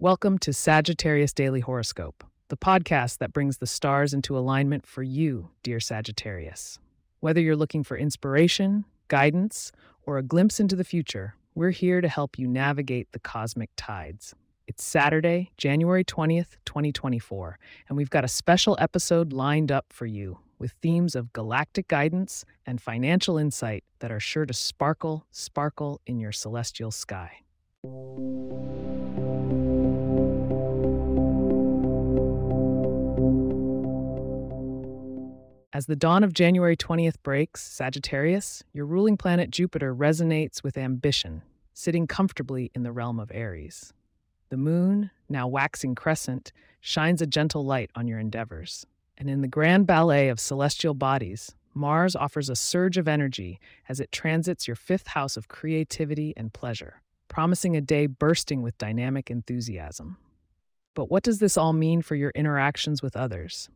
[0.00, 5.50] Welcome to Sagittarius Daily Horoscope, the podcast that brings the stars into alignment for you,
[5.64, 6.78] dear Sagittarius.
[7.18, 9.72] Whether you're looking for inspiration, guidance,
[10.04, 14.36] or a glimpse into the future, we're here to help you navigate the cosmic tides.
[14.68, 17.58] It's Saturday, January 20th, 2024,
[17.88, 22.44] and we've got a special episode lined up for you with themes of galactic guidance
[22.64, 27.40] and financial insight that are sure to sparkle, sparkle in your celestial sky.
[35.78, 41.42] As the dawn of January 20th breaks, Sagittarius, your ruling planet Jupiter resonates with ambition,
[41.72, 43.92] sitting comfortably in the realm of Aries.
[44.48, 46.50] The moon, now waxing crescent,
[46.80, 48.86] shines a gentle light on your endeavors.
[49.18, 54.00] And in the grand ballet of celestial bodies, Mars offers a surge of energy as
[54.00, 59.30] it transits your fifth house of creativity and pleasure, promising a day bursting with dynamic
[59.30, 60.16] enthusiasm.
[60.94, 63.68] But what does this all mean for your interactions with others?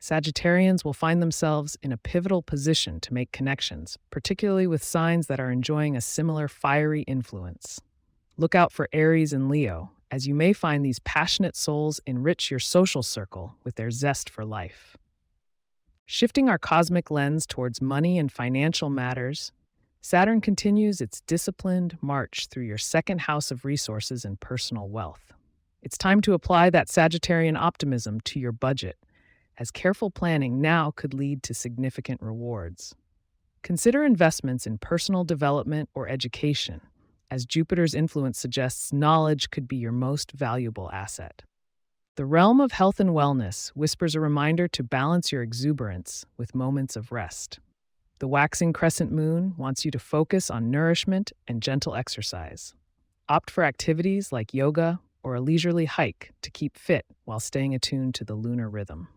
[0.00, 5.40] Sagittarians will find themselves in a pivotal position to make connections, particularly with signs that
[5.40, 7.80] are enjoying a similar fiery influence.
[8.36, 12.60] Look out for Aries and Leo, as you may find these passionate souls enrich your
[12.60, 14.96] social circle with their zest for life.
[16.04, 19.50] Shifting our cosmic lens towards money and financial matters,
[20.02, 25.32] Saturn continues its disciplined march through your second house of resources and personal wealth.
[25.82, 28.96] It's time to apply that Sagittarian optimism to your budget
[29.58, 32.94] as careful planning now could lead to significant rewards.
[33.62, 36.80] Consider investments in personal development or education,
[37.30, 41.42] as Jupiter's influence suggests knowledge could be your most valuable asset.
[42.16, 46.96] The realm of health and wellness whispers a reminder to balance your exuberance with moments
[46.96, 47.58] of rest.
[48.20, 52.74] The waxing crescent moon wants you to focus on nourishment and gentle exercise.
[53.28, 58.14] Opt for activities like yoga or a leisurely hike to keep fit while staying attuned
[58.14, 59.08] to the lunar rhythm.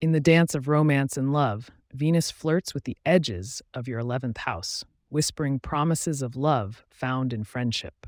[0.00, 4.38] In the dance of romance and love, Venus flirts with the edges of your 11th
[4.38, 8.06] house, whispering promises of love found in friendship.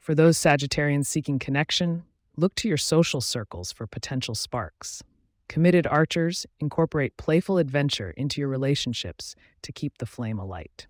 [0.00, 2.02] For those Sagittarians seeking connection,
[2.36, 5.04] look to your social circles for potential sparks.
[5.48, 10.88] Committed archers incorporate playful adventure into your relationships to keep the flame alight.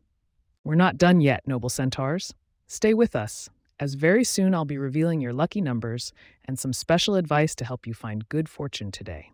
[0.64, 2.32] We're not done yet, noble centaurs.
[2.66, 6.10] Stay with us, as very soon I'll be revealing your lucky numbers
[6.46, 9.32] and some special advice to help you find good fortune today.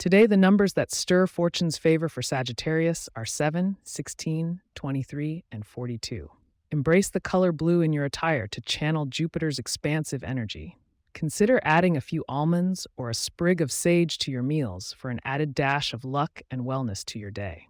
[0.00, 6.30] Today, the numbers that stir fortune's favor for Sagittarius are 7, 16, 23, and 42.
[6.70, 10.78] Embrace the color blue in your attire to channel Jupiter's expansive energy.
[11.12, 15.20] Consider adding a few almonds or a sprig of sage to your meals for an
[15.22, 17.68] added dash of luck and wellness to your day.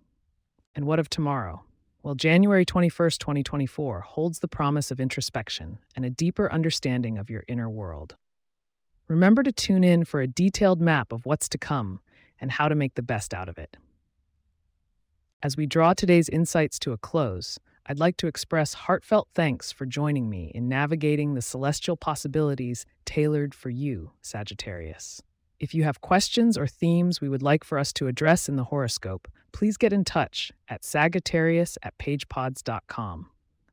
[0.77, 1.65] And what of tomorrow?
[2.05, 7.43] Well, January 21st, 2024 holds the promise of introspection and a deeper understanding of your
[7.49, 8.15] inner world.
[9.09, 11.99] Remember to tune in for a detailed map of what's to come
[12.41, 13.77] and how to make the best out of it.
[15.43, 19.87] As we draw today's insights to a close, I'd like to express heartfelt thanks for
[19.87, 25.23] joining me in navigating the celestial possibilities tailored for you, Sagittarius.
[25.59, 28.65] If you have questions or themes we would like for us to address in the
[28.65, 33.31] horoscope, please get in touch at sagittarius at pagepods.com.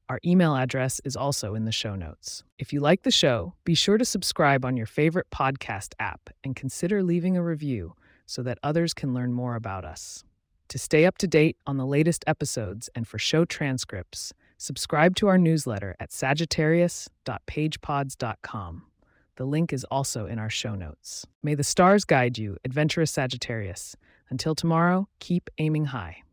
[0.10, 2.44] Our email address is also in the show notes.
[2.58, 6.56] If you like the show, be sure to subscribe on your favorite podcast app and
[6.56, 7.94] consider leaving a review
[8.28, 10.24] so that others can learn more about us.
[10.70, 15.28] To stay up to date on the latest episodes and for show transcripts, subscribe to
[15.28, 18.84] our newsletter at sagittarius.pagepods.com.
[19.38, 21.26] The link is also in our show notes.
[21.42, 23.96] May the stars guide you, adventurous Sagittarius.
[24.30, 26.24] Until tomorrow, keep aiming high.